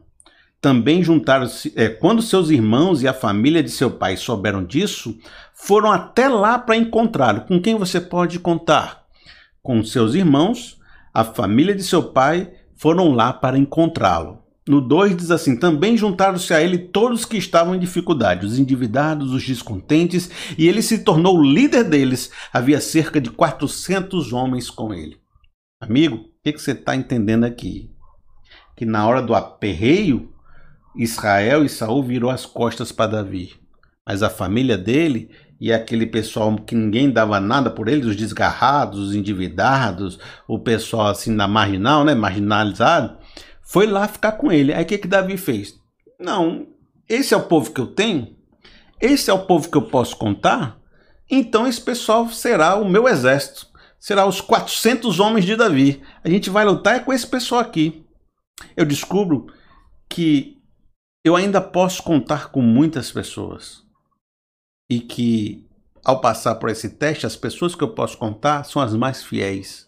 Também 0.62 1.04
juntaram-se, 1.04 1.74
é, 1.76 1.90
quando 1.90 2.22
seus 2.22 2.52
irmãos 2.52 3.02
e 3.02 3.08
a 3.08 3.14
família 3.16 3.64
de 3.64 3.72
seu 3.72 3.90
pai 3.90 4.16
souberam 4.16 4.64
disso, 4.64 5.18
foram 5.56 5.92
até 5.92 6.30
lá 6.30 6.60
para 6.60 6.78
encontrá-lo. 6.78 7.42
Com 7.42 7.60
quem 7.60 7.76
você 7.76 8.00
pode 8.00 8.38
contar? 8.38 9.06
Com 9.64 9.84
seus 9.84 10.14
irmãos, 10.14 10.80
a 11.12 11.24
família 11.24 11.74
de 11.74 11.82
seu 11.82 12.04
pai 12.04 12.52
foram 12.76 13.12
lá 13.12 13.34
para 13.34 13.58
encontrá-lo. 13.58 14.38
No 14.68 14.80
2 14.80 15.18
diz 15.18 15.32
assim: 15.32 15.58
Também 15.58 15.98
juntaram-se 15.98 16.54
a 16.54 16.62
ele 16.62 16.78
todos 16.78 17.26
que 17.26 17.38
estavam 17.38 17.74
em 17.74 17.80
dificuldade, 17.80 18.46
os 18.46 18.60
endividados, 18.60 19.34
os 19.34 19.44
descontentes, 19.44 20.30
e 20.56 20.68
ele 20.68 20.84
se 20.84 21.00
tornou 21.00 21.42
líder 21.42 21.86
deles. 21.86 22.30
Havia 22.54 22.80
cerca 22.80 23.20
de 23.20 23.32
400 23.32 24.32
homens 24.32 24.70
com 24.70 24.94
ele. 24.94 25.21
Amigo, 25.82 26.18
o 26.18 26.26
que, 26.44 26.54
que 26.54 26.62
você 26.62 26.74
está 26.74 26.96
entendendo 26.96 27.44
aqui? 27.44 27.90
Que 28.76 28.86
na 28.86 29.08
hora 29.08 29.20
do 29.20 29.34
aperreio, 29.34 30.32
Israel 30.96 31.66
e 31.66 31.70
Saul 31.70 32.04
virou 32.04 32.30
as 32.30 32.46
costas 32.46 32.92
para 32.92 33.14
Davi. 33.14 33.56
Mas 34.06 34.22
a 34.22 34.30
família 34.30 34.78
dele 34.78 35.32
e 35.60 35.74
aquele 35.74 36.06
pessoal 36.06 36.56
que 36.56 36.76
ninguém 36.76 37.10
dava 37.10 37.40
nada 37.40 37.72
por 37.72 37.88
eles, 37.88 38.06
os 38.06 38.16
desgarrados, 38.16 39.00
os 39.00 39.16
endividados, 39.16 40.20
o 40.48 40.60
pessoal 40.60 41.08
assim 41.08 41.32
na 41.32 41.48
marginal, 41.48 42.06
né, 42.06 42.14
marginalizado, 42.14 43.18
foi 43.64 43.88
lá 43.88 44.08
ficar 44.08 44.34
com 44.34 44.52
ele. 44.52 44.72
Aí 44.72 44.84
o 44.84 44.86
que, 44.86 45.00
que 45.00 45.08
Davi 45.08 45.36
fez? 45.36 45.74
Não, 46.20 46.68
esse 47.10 47.34
é 47.34 47.38
o 47.38 47.48
povo 47.48 47.72
que 47.72 47.82
eu 47.82 47.88
tenho? 47.88 48.36
Esse 49.00 49.32
é 49.32 49.34
o 49.34 49.48
povo 49.48 49.68
que 49.68 49.78
eu 49.78 49.88
posso 49.88 50.16
contar? 50.16 50.80
Então 51.28 51.66
esse 51.66 51.82
pessoal 51.82 52.30
será 52.30 52.76
o 52.76 52.88
meu 52.88 53.08
exército. 53.08 53.71
Será 54.02 54.26
os 54.26 54.42
400 54.42 55.20
homens 55.20 55.46
de 55.46 55.56
Davi. 55.56 56.02
A 56.24 56.30
gente 56.30 56.50
vai 56.50 56.66
lutar 56.66 57.06
com 57.06 57.14
esse 57.14 57.28
pessoal 57.28 57.62
aqui. 57.62 58.04
Eu 58.76 58.84
descubro 58.84 59.46
que 60.10 60.58
eu 61.24 61.36
ainda 61.36 61.62
posso 61.62 62.02
contar 62.02 62.50
com 62.50 62.64
muitas 62.64 63.12
pessoas. 63.12 63.84
E 64.90 65.00
que 65.00 65.70
ao 66.04 66.20
passar 66.20 66.56
por 66.56 66.70
esse 66.70 66.90
teste, 66.90 67.28
as 67.28 67.36
pessoas 67.36 67.76
que 67.76 67.84
eu 67.84 67.94
posso 67.94 68.18
contar 68.18 68.64
são 68.64 68.82
as 68.82 68.96
mais 68.96 69.24
fiéis. 69.24 69.88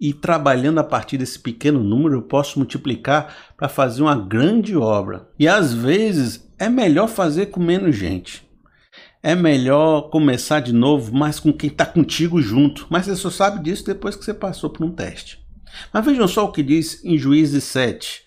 E 0.00 0.14
trabalhando 0.14 0.78
a 0.78 0.84
partir 0.84 1.18
desse 1.18 1.40
pequeno 1.40 1.82
número, 1.82 2.14
eu 2.14 2.22
posso 2.22 2.60
multiplicar 2.60 3.54
para 3.56 3.68
fazer 3.68 4.02
uma 4.02 4.14
grande 4.14 4.76
obra. 4.76 5.28
E 5.36 5.48
às 5.48 5.74
vezes 5.74 6.48
é 6.60 6.68
melhor 6.68 7.08
fazer 7.08 7.46
com 7.46 7.58
menos 7.58 7.96
gente. 7.96 8.47
É 9.28 9.34
melhor 9.34 10.08
começar 10.08 10.60
de 10.60 10.72
novo, 10.72 11.14
mas 11.14 11.38
com 11.38 11.52
quem 11.52 11.68
está 11.68 11.84
contigo 11.84 12.40
junto. 12.40 12.86
Mas 12.88 13.04
você 13.04 13.14
só 13.14 13.28
sabe 13.28 13.62
disso 13.62 13.84
depois 13.84 14.16
que 14.16 14.24
você 14.24 14.32
passou 14.32 14.70
por 14.70 14.86
um 14.86 14.90
teste. 14.90 15.38
Mas 15.92 16.02
vejam 16.02 16.26
só 16.26 16.46
o 16.46 16.50
que 16.50 16.62
diz 16.62 17.04
em 17.04 17.18
Juízes 17.18 17.64
7, 17.64 18.22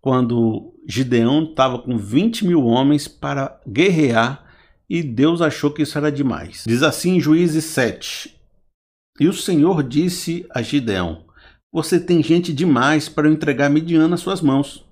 quando 0.00 0.72
Gideão 0.88 1.44
estava 1.44 1.78
com 1.78 1.98
20 1.98 2.46
mil 2.46 2.64
homens 2.64 3.06
para 3.06 3.60
guerrear 3.68 4.42
e 4.88 5.02
Deus 5.02 5.42
achou 5.42 5.70
que 5.70 5.82
isso 5.82 5.98
era 5.98 6.10
demais. 6.10 6.64
Diz 6.66 6.82
assim 6.82 7.16
em 7.16 7.20
Juízes 7.20 7.66
7, 7.66 8.34
e 9.20 9.28
o 9.28 9.34
Senhor 9.34 9.82
disse 9.82 10.46
a 10.48 10.62
Gideão: 10.62 11.26
Você 11.70 12.00
tem 12.00 12.22
gente 12.22 12.54
demais 12.54 13.06
para 13.06 13.28
eu 13.28 13.34
entregar 13.34 13.68
Midian 13.68 14.08
nas 14.08 14.20
suas 14.20 14.40
mãos. 14.40 14.87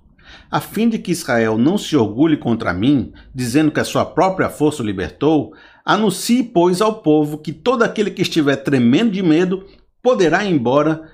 A 0.49 0.59
fim 0.59 0.89
de 0.89 0.97
que 0.99 1.11
Israel 1.11 1.57
não 1.57 1.77
se 1.77 1.95
orgulhe 1.95 2.37
contra 2.37 2.73
mim, 2.73 3.11
dizendo 3.33 3.71
que 3.71 3.79
a 3.79 3.85
sua 3.85 4.05
própria 4.05 4.49
força 4.49 4.81
o 4.81 4.85
libertou, 4.85 5.53
anuncie, 5.85 6.43
pois, 6.43 6.81
ao 6.81 7.01
povo 7.01 7.37
que 7.37 7.51
todo 7.51 7.83
aquele 7.83 8.11
que 8.11 8.21
estiver 8.21 8.57
tremendo 8.57 9.11
de 9.11 9.23
medo 9.23 9.65
poderá 10.01 10.43
ir 10.45 10.53
embora 10.53 11.11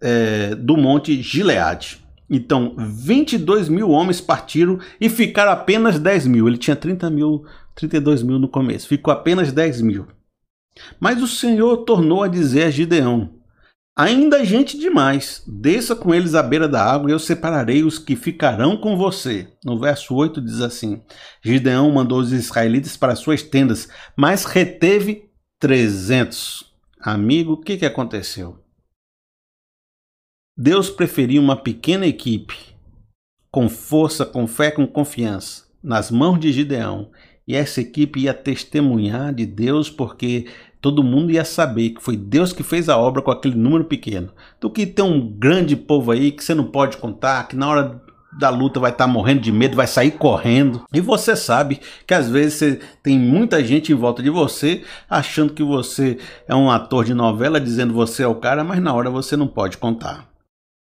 é, 0.00 0.54
do 0.54 0.76
monte 0.76 1.20
Gileade. 1.22 2.04
Então, 2.30 2.74
22 2.76 3.68
mil 3.68 3.90
homens 3.90 4.20
partiram 4.20 4.78
e 5.00 5.08
ficaram 5.08 5.50
apenas 5.50 5.98
10 5.98 6.26
mil. 6.26 6.46
Ele 6.46 6.58
tinha 6.58 6.76
30 6.76 7.08
mil, 7.10 7.44
32 7.74 8.22
mil 8.22 8.38
no 8.38 8.48
começo, 8.48 8.86
ficou 8.86 9.12
apenas 9.12 9.50
10 9.50 9.80
mil. 9.80 10.06
Mas 11.00 11.22
o 11.22 11.26
Senhor 11.26 11.78
tornou 11.78 12.22
a 12.22 12.28
dizer 12.28 12.64
a 12.64 12.70
Gideão: 12.70 13.30
Ainda 13.98 14.44
gente 14.44 14.78
demais, 14.78 15.42
desça 15.44 15.96
com 15.96 16.14
eles 16.14 16.36
à 16.36 16.40
beira 16.40 16.68
da 16.68 16.80
água 16.80 17.10
e 17.10 17.12
eu 17.12 17.18
separarei 17.18 17.82
os 17.82 17.98
que 17.98 18.14
ficarão 18.14 18.76
com 18.76 18.96
você. 18.96 19.52
No 19.64 19.76
verso 19.76 20.14
8 20.14 20.40
diz 20.40 20.60
assim: 20.60 21.02
Gideão 21.42 21.90
mandou 21.90 22.20
os 22.20 22.30
israelitas 22.30 22.96
para 22.96 23.16
suas 23.16 23.42
tendas, 23.42 23.88
mas 24.16 24.44
reteve 24.44 25.28
300. 25.58 26.72
Amigo, 27.00 27.54
o 27.54 27.60
que, 27.60 27.76
que 27.76 27.84
aconteceu? 27.84 28.64
Deus 30.56 30.88
preferiu 30.88 31.42
uma 31.42 31.56
pequena 31.56 32.06
equipe, 32.06 32.54
com 33.50 33.68
força, 33.68 34.24
com 34.24 34.46
fé, 34.46 34.70
com 34.70 34.86
confiança, 34.86 35.64
nas 35.82 36.08
mãos 36.08 36.38
de 36.38 36.52
Gideão, 36.52 37.10
e 37.48 37.56
essa 37.56 37.80
equipe 37.80 38.20
ia 38.20 38.34
testemunhar 38.34 39.34
de 39.34 39.44
Deus 39.44 39.90
porque 39.90 40.46
todo 40.80 41.02
mundo 41.02 41.30
ia 41.32 41.44
saber 41.44 41.90
que 41.90 42.02
foi 42.02 42.16
Deus 42.16 42.52
que 42.52 42.62
fez 42.62 42.88
a 42.88 42.96
obra 42.96 43.22
com 43.22 43.30
aquele 43.30 43.56
número 43.56 43.84
pequeno. 43.84 44.30
Do 44.60 44.70
que 44.70 44.86
ter 44.86 45.02
um 45.02 45.20
grande 45.20 45.76
povo 45.76 46.10
aí 46.10 46.30
que 46.30 46.42
você 46.42 46.54
não 46.54 46.64
pode 46.64 46.96
contar, 46.96 47.48
que 47.48 47.56
na 47.56 47.68
hora 47.68 48.02
da 48.38 48.50
luta 48.50 48.78
vai 48.78 48.90
estar 48.90 49.06
tá 49.06 49.12
morrendo 49.12 49.40
de 49.40 49.50
medo, 49.50 49.76
vai 49.76 49.86
sair 49.86 50.12
correndo. 50.12 50.84
E 50.92 51.00
você 51.00 51.34
sabe 51.34 51.80
que 52.06 52.14
às 52.14 52.28
vezes 52.28 52.54
você 52.54 52.80
tem 53.02 53.18
muita 53.18 53.62
gente 53.64 53.92
em 53.92 53.96
volta 53.96 54.22
de 54.22 54.30
você 54.30 54.84
achando 55.08 55.52
que 55.52 55.62
você 55.62 56.18
é 56.46 56.54
um 56.54 56.70
ator 56.70 57.04
de 57.04 57.14
novela 57.14 57.60
dizendo 57.60 57.94
você 57.94 58.22
é 58.22 58.28
o 58.28 58.34
cara, 58.34 58.62
mas 58.62 58.80
na 58.80 58.94
hora 58.94 59.10
você 59.10 59.36
não 59.36 59.46
pode 59.46 59.78
contar. 59.78 60.28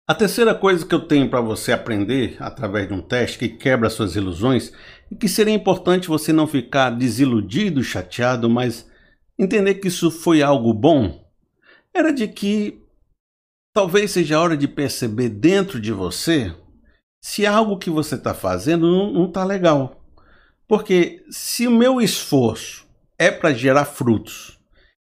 A 0.07 0.15
terceira 0.15 0.55
coisa 0.55 0.87
que 0.87 0.95
eu 0.95 1.01
tenho 1.01 1.29
para 1.29 1.41
você 1.41 1.71
aprender 1.71 2.37
através 2.41 2.89
de 2.89 2.95
um 2.95 3.01
teste 3.01 3.39
que 3.39 3.49
quebra 3.49 3.91
suas 3.91 4.17
ilusões 4.17 4.73
e 5.11 5.15
que 5.15 5.29
seria 5.29 5.53
importante 5.53 6.09
você 6.09 6.33
não 6.33 6.47
ficar 6.47 6.89
desiludido, 6.89 7.83
chateado, 7.83 8.49
mas 8.49 8.88
entender 9.39 9.75
que 9.75 9.89
isso 9.89 10.11
foi 10.11 10.43
algo 10.43 10.75
bom, 10.75 11.25
era 11.95 12.13
de 12.13 12.27
que 12.27 12.83
talvez 13.73 14.11
seja 14.11 14.37
a 14.37 14.41
hora 14.41 14.57
de 14.57 14.67
perceber 14.67 15.29
dentro 15.29 15.81
de 15.81 15.93
você 15.93 16.55
se 17.21 17.47
algo 17.47 17.79
que 17.79 17.91
você 17.91 18.17
está 18.17 18.35
fazendo 18.35 19.13
não 19.13 19.27
está 19.27 19.45
legal. 19.45 20.05
Porque 20.67 21.25
se 21.31 21.67
o 21.67 21.71
meu 21.71 22.01
esforço 22.01 22.87
é 23.19 23.31
para 23.31 23.55
gerar 23.55 23.85
frutos, 23.85 24.59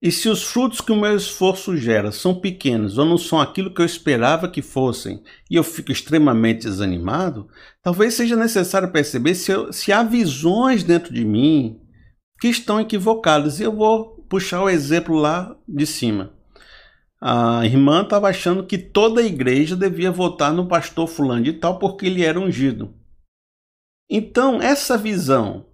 e 0.01 0.11
se 0.11 0.27
os 0.29 0.43
frutos 0.43 0.81
que 0.81 0.91
o 0.91 0.95
meu 0.95 1.15
esforço 1.15 1.77
gera 1.77 2.11
são 2.11 2.33
pequenos 2.33 2.97
ou 2.97 3.05
não 3.05 3.19
são 3.19 3.39
aquilo 3.39 3.71
que 3.71 3.81
eu 3.81 3.85
esperava 3.85 4.49
que 4.49 4.61
fossem, 4.61 5.21
e 5.49 5.55
eu 5.55 5.63
fico 5.63 5.91
extremamente 5.91 6.63
desanimado, 6.63 7.47
talvez 7.83 8.15
seja 8.15 8.35
necessário 8.35 8.91
perceber 8.91 9.35
se, 9.35 9.51
eu, 9.51 9.71
se 9.71 9.91
há 9.91 10.01
visões 10.01 10.83
dentro 10.83 11.13
de 11.13 11.23
mim, 11.23 11.80
que 12.41 12.48
estão 12.48 12.81
equivocadas. 12.81 13.60
E 13.60 13.63
eu 13.63 13.71
vou 13.71 14.25
puxar 14.27 14.63
o 14.63 14.69
exemplo 14.69 15.15
lá 15.15 15.55
de 15.67 15.86
cima. 15.86 16.33
A 17.21 17.63
irmã 17.63 18.01
estava 18.01 18.27
achando 18.27 18.65
que 18.65 18.79
toda 18.79 19.21
a 19.21 19.25
igreja 19.25 19.75
devia 19.75 20.12
votar 20.12 20.51
no 20.51 20.67
pastor 20.67 21.07
fulano 21.07 21.43
de 21.43 21.53
tal 21.53 21.77
porque 21.77 22.07
ele 22.07 22.25
era 22.25 22.39
ungido. 22.39 22.95
Então, 24.10 24.60
essa 24.60 24.98
visão 24.98 25.67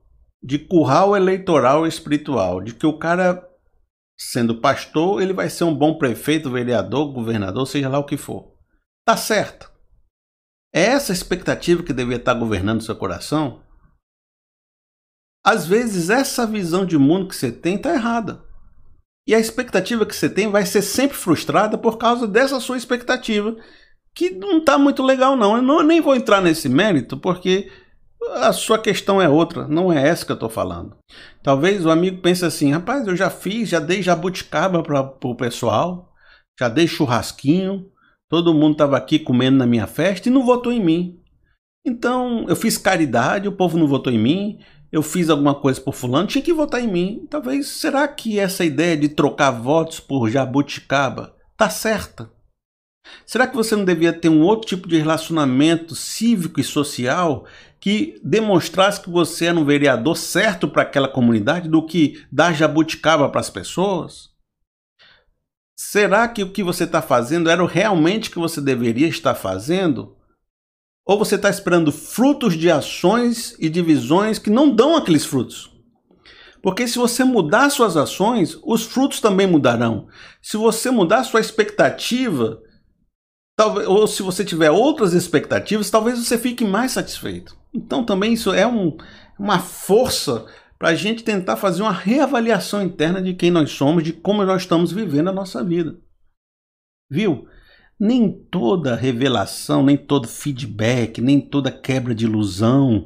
de 0.43 0.59
curral 0.59 1.15
eleitoral 1.15 1.87
espiritual, 1.87 2.61
de 2.61 2.73
que 2.73 2.85
o 2.85 2.99
cara 2.99 3.47
sendo 4.19 4.59
pastor, 4.59 5.21
ele 5.21 5.31
vai 5.31 5.49
ser 5.49 5.63
um 5.63 5.73
bom 5.73 5.97
prefeito, 5.97 6.51
vereador, 6.51 7.13
governador, 7.13 7.65
seja 7.65 7.87
lá 7.87 7.99
o 7.99 8.03
que 8.03 8.17
for. 8.17 8.53
Tá 9.05 9.15
certo. 9.15 9.71
É 10.73 10.81
essa 10.81 11.13
expectativa 11.13 11.81
que 11.81 11.93
devia 11.93 12.17
estar 12.17 12.33
governando 12.33 12.81
seu 12.81 12.95
coração? 12.95 13.61
Às 15.47 15.65
vezes 15.65 16.09
essa 16.09 16.45
visão 16.45 16.85
de 16.85 16.97
mundo 16.97 17.29
que 17.29 17.35
você 17.35 17.49
tem 17.49 17.75
está 17.75 17.93
errada. 17.93 18.43
E 19.25 19.33
a 19.33 19.39
expectativa 19.39 20.05
que 20.05 20.13
você 20.13 20.29
tem 20.29 20.51
vai 20.51 20.65
ser 20.65 20.81
sempre 20.81 21.15
frustrada 21.15 21.77
por 21.77 21.97
causa 21.97 22.27
dessa 22.27 22.59
sua 22.59 22.75
expectativa, 22.75 23.55
que 24.13 24.29
não 24.29 24.57
está 24.57 24.77
muito 24.77 25.01
legal 25.01 25.37
não. 25.37 25.55
Eu 25.55 25.61
não, 25.61 25.81
nem 25.81 26.01
vou 26.01 26.13
entrar 26.13 26.41
nesse 26.41 26.67
mérito, 26.67 27.15
porque 27.15 27.71
a 28.41 28.51
sua 28.51 28.77
questão 28.77 29.21
é 29.21 29.29
outra, 29.29 29.69
não 29.69 29.89
é 29.89 30.05
essa 30.05 30.25
que 30.25 30.33
eu 30.33 30.35
estou 30.35 30.49
falando. 30.49 30.97
Talvez 31.41 31.85
o 31.85 31.91
amigo 31.91 32.21
pense 32.21 32.43
assim, 32.43 32.73
rapaz, 32.73 33.07
eu 33.07 33.15
já 33.15 33.29
fiz, 33.29 33.69
já 33.69 33.79
dei 33.79 34.01
jabuticaba 34.01 34.83
para 34.83 35.17
o 35.23 35.35
pessoal, 35.35 36.13
já 36.59 36.67
dei 36.67 36.89
churrasquinho, 36.89 37.89
todo 38.29 38.53
mundo 38.53 38.73
estava 38.73 38.97
aqui 38.97 39.17
comendo 39.17 39.57
na 39.57 39.65
minha 39.65 39.87
festa 39.87 40.27
e 40.27 40.31
não 40.31 40.45
votou 40.45 40.73
em 40.73 40.83
mim. 40.83 41.21
Então, 41.85 42.45
eu 42.49 42.55
fiz 42.57 42.77
caridade, 42.77 43.47
o 43.47 43.53
povo 43.53 43.77
não 43.77 43.87
votou 43.87 44.11
em 44.11 44.19
mim, 44.19 44.59
eu 44.97 45.03
fiz 45.03 45.29
alguma 45.29 45.55
coisa 45.55 45.79
por 45.79 45.93
fulano, 45.93 46.27
tinha 46.27 46.41
que 46.41 46.53
votar 46.53 46.81
em 46.81 46.87
mim. 46.87 47.27
Talvez, 47.29 47.67
será 47.67 48.07
que 48.07 48.39
essa 48.39 48.65
ideia 48.65 48.97
de 48.97 49.09
trocar 49.09 49.51
votos 49.51 49.99
por 49.99 50.29
jabuticaba 50.29 51.37
tá 51.57 51.69
certa? 51.69 52.29
Será 53.25 53.47
que 53.47 53.55
você 53.55 53.75
não 53.75 53.85
devia 53.85 54.13
ter 54.13 54.29
um 54.29 54.41
outro 54.41 54.67
tipo 54.67 54.87
de 54.87 54.97
relacionamento 54.97 55.95
cívico 55.95 56.59
e 56.59 56.63
social 56.63 57.45
que 57.79 58.19
demonstrasse 58.23 59.01
que 59.01 59.09
você 59.09 59.45
era 59.45 59.57
um 59.57 59.65
vereador 59.65 60.15
certo 60.15 60.67
para 60.67 60.83
aquela 60.83 61.07
comunidade 61.07 61.69
do 61.69 61.85
que 61.85 62.23
dar 62.31 62.53
jabuticaba 62.53 63.29
para 63.29 63.39
as 63.39 63.49
pessoas? 63.49 64.29
Será 65.79 66.27
que 66.27 66.43
o 66.43 66.51
que 66.51 66.63
você 66.63 66.83
está 66.83 67.01
fazendo 67.01 67.49
era 67.49 67.65
realmente 67.65 68.29
o 68.29 68.33
que 68.33 68.39
você 68.39 68.59
deveria 68.59 69.07
estar 69.07 69.35
fazendo? 69.35 70.16
Ou 71.07 71.17
você 71.17 71.35
está 71.35 71.49
esperando 71.49 71.89
frutos 71.89 72.55
de 72.55 72.69
ações 72.69 73.55
e 73.59 73.69
de 73.69 73.81
visões 73.81 74.37
que 74.37 74.49
não 74.49 74.69
dão 74.69 74.97
aqueles 74.97 75.25
frutos? 75.25 75.71
Porque 76.61 76.85
se 76.85 76.97
você 76.97 77.23
mudar 77.23 77.69
suas 77.69 77.95
ações, 77.95 78.59
os 78.61 78.83
frutos 78.83 79.21
também 79.21 79.47
mudarão. 79.47 80.09
Se 80.41 80.57
você 80.57 80.91
mudar 80.91 81.23
sua 81.23 81.39
expectativa, 81.39 82.61
talvez, 83.55 83.87
ou 83.87 84.05
se 84.05 84.21
você 84.21 84.43
tiver 84.43 84.69
outras 84.69 85.13
expectativas, 85.13 85.89
talvez 85.89 86.19
você 86.19 86.37
fique 86.37 86.65
mais 86.65 86.91
satisfeito. 86.91 87.55
Então 87.73 88.03
também 88.03 88.33
isso 88.33 88.51
é 88.51 88.67
um, 88.67 88.97
uma 89.39 89.59
força 89.59 90.45
para 90.77 90.89
a 90.89 90.95
gente 90.95 91.23
tentar 91.23 91.55
fazer 91.55 91.83
uma 91.83 91.91
reavaliação 91.93 92.83
interna 92.83 93.21
de 93.21 93.33
quem 93.33 93.49
nós 93.49 93.71
somos, 93.71 94.03
de 94.03 94.11
como 94.11 94.43
nós 94.43 94.63
estamos 94.63 94.91
vivendo 94.91 95.29
a 95.29 95.33
nossa 95.33 95.63
vida. 95.63 95.97
Viu? 97.09 97.47
Nem 97.99 98.31
toda 98.31 98.95
revelação, 98.95 99.83
nem 99.83 99.97
todo 99.97 100.27
feedback, 100.27 101.19
nem 101.19 101.39
toda 101.39 101.71
quebra 101.71 102.13
de 102.13 102.25
ilusão, 102.25 103.05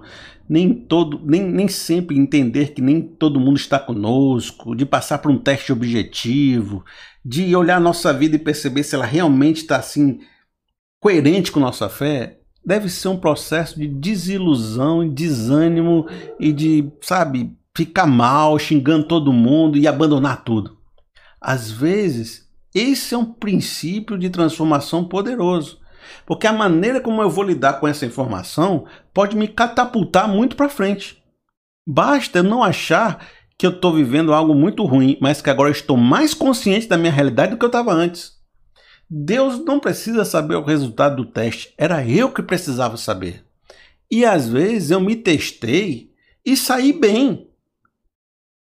nem 0.50 0.74
todo, 0.74 1.22
nem, 1.24 1.42
nem 1.42 1.68
sempre 1.70 2.18
entender 2.18 2.74
que 2.74 2.82
nem 2.82 3.02
todo 3.02 3.40
mundo 3.40 3.56
está 3.56 3.80
conosco, 3.80 4.76
de 4.76 4.86
passar 4.86 5.20
por 5.20 5.32
um 5.32 5.38
teste 5.38 5.72
objetivo, 5.72 6.84
de 7.24 7.56
olhar 7.56 7.78
a 7.78 7.80
nossa 7.80 8.12
vida 8.12 8.36
e 8.36 8.40
perceber 8.40 8.84
se 8.84 8.96
ela 8.96 9.06
realmente 9.06 9.62
está 9.62 9.78
assim 9.78 10.20
coerente 11.00 11.52
com 11.52 11.60
nossa 11.60 11.88
fé, 11.88 12.40
deve 12.66 12.90
ser 12.90 13.08
um 13.08 13.18
processo 13.18 13.80
de 13.80 13.88
desilusão 13.88 15.08
desânimo 15.08 16.06
e 16.40 16.52
de, 16.52 16.92
sabe, 17.02 17.56
ficar 17.76 18.06
mal, 18.06 18.60
xingando 18.60 19.08
todo 19.08 19.34
mundo 19.34 19.78
e 19.78 19.88
abandonar 19.88 20.44
tudo. 20.44 20.78
Às 21.40 21.72
vezes, 21.72 22.48
esse 22.74 23.14
é 23.14 23.18
um 23.18 23.26
princípio 23.26 24.18
de 24.18 24.30
transformação 24.30 25.04
poderoso. 25.04 25.80
Porque 26.26 26.48
a 26.48 26.54
maneira 26.54 27.00
como 27.00 27.22
eu 27.22 27.30
vou 27.30 27.44
lidar 27.44 27.74
com 27.80 27.88
essa 27.88 28.06
informação 28.06 28.86
pode 29.14 29.36
me 29.36 29.48
catapultar 29.48 30.28
muito 30.28 30.56
para 30.56 30.70
frente. 30.70 31.22
Basta 31.88 32.40
eu 32.40 32.44
não 32.44 32.64
achar 32.64 33.26
que 33.58 33.66
eu 33.66 33.72
estou 33.72 33.94
vivendo 33.94 34.34
algo 34.34 34.56
muito 34.56 34.84
ruim, 34.86 35.18
mas 35.22 35.42
que 35.42 35.50
agora 35.50 35.70
estou 35.70 35.96
mais 35.96 36.34
consciente 36.34 36.88
da 36.88 36.98
minha 36.98 37.12
realidade 37.12 37.52
do 37.52 37.58
que 37.58 37.66
eu 37.66 37.68
estava 37.68 37.94
antes. 37.94 38.40
Deus 39.10 39.64
não 39.64 39.80
precisa 39.80 40.24
saber 40.24 40.56
o 40.56 40.64
resultado 40.64 41.18
do 41.18 41.26
teste, 41.26 41.74
era 41.78 42.08
eu 42.08 42.32
que 42.32 42.42
precisava 42.42 42.98
saber. 42.98 43.46
E 44.10 44.26
às 44.26 44.48
vezes 44.48 44.90
eu 44.90 45.00
me 45.00 45.16
testei 45.16 46.12
e 46.46 46.58
saí 46.58 46.92
bem. 46.94 47.50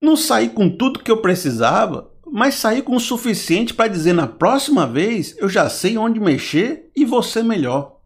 Não 0.02 0.16
saí 0.16 0.50
com 0.50 0.70
tudo 0.70 1.00
que 1.00 1.12
eu 1.12 1.22
precisava, 1.22 2.11
mas 2.32 2.56
saí 2.56 2.82
com 2.82 2.96
o 2.96 3.00
suficiente 3.00 3.74
para 3.74 3.90
dizer 3.90 4.14
na 4.14 4.26
próxima 4.26 4.88
vez 4.88 5.38
eu 5.38 5.50
já 5.50 5.70
sei 5.70 5.98
onde 5.98 6.20
mexer 6.20 6.90
e 6.96 7.06
ser 7.24 7.44
melhor. 7.44 8.00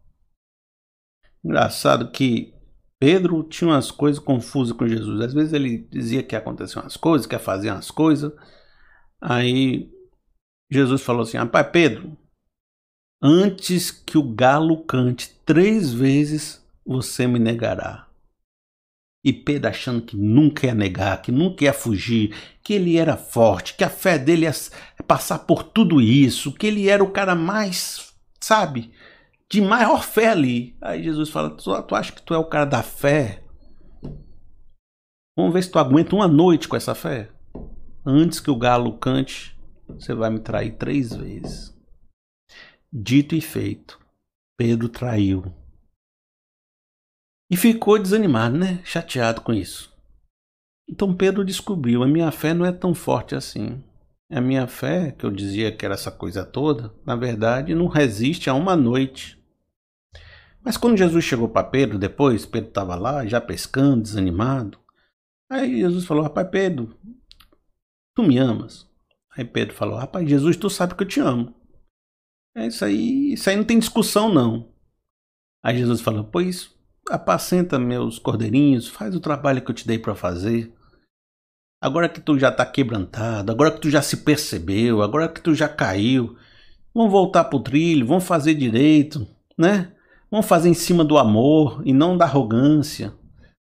Engraçado 1.44 2.10
que 2.10 2.52
Pedro 2.98 3.44
tinha 3.44 3.70
umas 3.70 3.92
coisas 3.92 4.18
confusas 4.18 4.76
com 4.76 4.88
Jesus. 4.88 5.20
Às 5.20 5.32
vezes 5.32 5.52
ele 5.52 5.78
dizia 5.78 6.24
que 6.24 6.34
aconteciam 6.34 6.82
umas 6.82 6.96
coisas, 6.96 7.26
que 7.26 7.36
ia 7.36 7.38
fazer 7.38 7.70
umas 7.70 7.88
coisas. 7.88 8.32
Aí 9.20 9.92
Jesus 10.68 11.02
falou 11.02 11.22
assim: 11.22 11.36
Rapaz, 11.36 11.68
Pedro, 11.70 12.16
antes 13.22 13.92
que 13.92 14.18
o 14.18 14.34
galo 14.34 14.84
cante 14.84 15.40
três 15.44 15.92
vezes, 15.92 16.66
você 16.84 17.28
me 17.28 17.38
negará. 17.38 18.05
E 19.26 19.32
Pedro 19.32 19.68
achando 19.68 20.02
que 20.02 20.16
nunca 20.16 20.68
ia 20.68 20.74
negar, 20.74 21.20
que 21.20 21.32
nunca 21.32 21.64
ia 21.64 21.72
fugir, 21.72 22.32
que 22.62 22.72
ele 22.72 22.96
era 22.96 23.16
forte, 23.16 23.74
que 23.74 23.82
a 23.82 23.90
fé 23.90 24.16
dele 24.16 24.46
ia 24.46 24.52
passar 25.04 25.40
por 25.40 25.64
tudo 25.64 26.00
isso, 26.00 26.52
que 26.52 26.64
ele 26.64 26.88
era 26.88 27.02
o 27.02 27.10
cara 27.10 27.34
mais, 27.34 28.14
sabe, 28.40 28.92
de 29.50 29.60
maior 29.60 30.04
fé 30.04 30.28
ali. 30.28 30.76
Aí 30.80 31.02
Jesus 31.02 31.28
fala: 31.28 31.50
Tu, 31.50 31.82
tu 31.82 31.94
acha 31.96 32.12
que 32.12 32.22
tu 32.22 32.34
é 32.34 32.38
o 32.38 32.44
cara 32.44 32.66
da 32.66 32.84
fé? 32.84 33.42
Vamos 35.36 35.52
ver 35.52 35.64
se 35.64 35.72
tu 35.72 35.80
aguenta 35.80 36.14
uma 36.14 36.28
noite 36.28 36.68
com 36.68 36.76
essa 36.76 36.94
fé. 36.94 37.28
Antes 38.06 38.38
que 38.38 38.50
o 38.52 38.56
galo 38.56 38.96
cante, 38.96 39.58
você 39.88 40.14
vai 40.14 40.30
me 40.30 40.38
trair 40.38 40.76
três 40.76 41.12
vezes. 41.12 41.76
Dito 42.92 43.34
e 43.34 43.40
feito, 43.40 43.98
Pedro 44.56 44.88
traiu 44.88 45.52
e 47.50 47.56
ficou 47.56 47.98
desanimado, 47.98 48.56
né? 48.56 48.80
Chateado 48.84 49.40
com 49.40 49.52
isso. 49.52 49.94
Então 50.88 51.14
Pedro 51.14 51.44
descobriu: 51.44 52.02
a 52.02 52.08
minha 52.08 52.30
fé 52.30 52.52
não 52.54 52.66
é 52.66 52.72
tão 52.72 52.94
forte 52.94 53.34
assim. 53.34 53.82
A 54.30 54.40
minha 54.40 54.66
fé, 54.66 55.12
que 55.12 55.24
eu 55.24 55.30
dizia 55.30 55.70
que 55.70 55.84
era 55.84 55.94
essa 55.94 56.10
coisa 56.10 56.44
toda, 56.44 56.92
na 57.04 57.14
verdade 57.14 57.74
não 57.74 57.86
resiste 57.86 58.50
a 58.50 58.54
uma 58.54 58.74
noite. 58.74 59.40
Mas 60.64 60.76
quando 60.76 60.98
Jesus 60.98 61.24
chegou 61.24 61.48
para 61.48 61.68
Pedro 61.68 61.96
depois, 61.96 62.44
Pedro 62.44 62.70
estava 62.70 62.96
lá 62.96 63.24
já 63.24 63.40
pescando, 63.40 64.02
desanimado. 64.02 64.78
Aí 65.48 65.78
Jesus 65.78 66.04
falou: 66.04 66.24
Rapaz, 66.24 66.48
Pedro, 66.50 66.98
tu 68.14 68.24
me 68.24 68.36
amas? 68.38 68.90
Aí 69.30 69.44
Pedro 69.44 69.74
falou: 69.74 69.96
Rapaz, 69.96 70.28
Jesus, 70.28 70.56
tu 70.56 70.68
sabe 70.68 70.96
que 70.96 71.04
eu 71.04 71.08
te 71.08 71.20
amo. 71.20 71.54
É 72.56 72.66
isso 72.66 72.84
aí, 72.84 73.34
isso 73.34 73.48
aí 73.48 73.54
não 73.54 73.64
tem 73.64 73.78
discussão 73.78 74.32
não. 74.32 74.72
Aí 75.62 75.78
Jesus 75.78 76.00
falou: 76.00 76.24
Pois 76.24 76.75
apacenta 77.10 77.78
meus 77.78 78.18
cordeirinhos, 78.18 78.88
faz 78.88 79.14
o 79.14 79.20
trabalho 79.20 79.62
que 79.62 79.70
eu 79.70 79.74
te 79.74 79.86
dei 79.86 79.98
para 79.98 80.14
fazer. 80.14 80.72
Agora 81.80 82.08
que 82.08 82.20
tu 82.20 82.38
já 82.38 82.48
está 82.48 82.64
quebrantado, 82.64 83.52
agora 83.52 83.70
que 83.70 83.80
tu 83.80 83.90
já 83.90 84.02
se 84.02 84.18
percebeu, 84.18 85.02
agora 85.02 85.28
que 85.28 85.40
tu 85.40 85.54
já 85.54 85.68
caiu, 85.68 86.36
vamos 86.94 87.12
voltar 87.12 87.44
pro 87.44 87.60
trilho, 87.60 88.06
vamos 88.06 88.24
fazer 88.24 88.54
direito, 88.54 89.26
né? 89.58 89.92
Vamos 90.30 90.46
fazer 90.46 90.68
em 90.68 90.74
cima 90.74 91.04
do 91.04 91.18
amor 91.18 91.82
e 91.84 91.92
não 91.92 92.16
da 92.16 92.24
arrogância. 92.24 93.14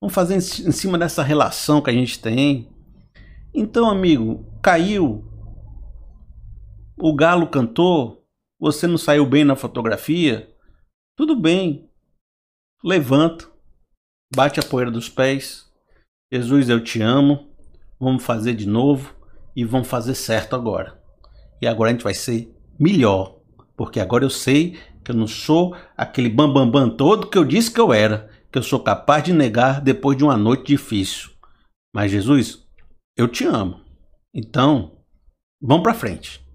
Vamos 0.01 0.14
fazer 0.14 0.37
em 0.37 0.40
cima 0.72 0.98
dessa 0.98 1.22
relação 1.22 1.81
que 1.81 1.90
a 1.90 1.92
gente 1.92 2.18
tem. 2.18 2.68
Então, 3.55 3.88
amigo, 3.88 4.44
caiu. 4.62 5.24
O 6.96 7.14
galo 7.14 7.46
cantou, 7.46 8.24
você 8.59 8.87
não 8.87 8.98
saiu 8.98 9.24
bem 9.24 9.44
na 9.44 9.55
fotografia? 9.55 10.53
Tudo 11.16 11.37
bem, 11.37 11.88
levanta, 12.83 13.47
bate 14.35 14.61
a 14.61 14.62
poeira 14.62 14.91
dos 14.91 15.09
pés. 15.09 15.67
Jesus, 16.33 16.69
eu 16.69 16.83
te 16.83 17.01
amo. 17.01 17.49
Vamos 18.01 18.25
fazer 18.25 18.55
de 18.55 18.67
novo 18.67 19.14
e 19.57 19.64
vamos 19.64 19.88
fazer 19.88 20.14
certo 20.14 20.55
agora. 20.55 21.03
E 21.61 21.67
agora 21.67 21.91
a 21.91 21.93
gente 21.93 22.05
vai 22.05 22.14
ser 22.14 22.55
melhor, 22.79 23.41
porque 23.77 23.99
agora 23.99 24.25
eu 24.25 24.31
sei 24.31 24.79
que 25.05 25.11
eu 25.11 25.17
não 25.17 25.27
sou 25.27 25.75
aquele 25.97 26.29
bambambam 26.29 26.71
bam, 26.71 26.88
bam 26.88 26.97
todo 26.97 27.29
que 27.29 27.37
eu 27.37 27.45
disse 27.45 27.71
que 27.71 27.81
eu 27.81 27.93
era, 27.93 28.31
que 28.53 28.59
eu 28.59 28.62
sou 28.62 28.79
capaz 28.79 29.25
de 29.25 29.33
negar 29.33 29.81
depois 29.81 30.17
de 30.17 30.23
uma 30.23 30.37
noite 30.37 30.69
difícil. 30.69 31.31
Mas 31.93 32.12
Jesus, 32.12 32.64
eu 33.17 33.27
te 33.27 33.45
amo. 33.45 33.81
Então, 34.33 35.03
vamos 35.61 35.83
para 35.83 35.95
frente. 35.95 36.47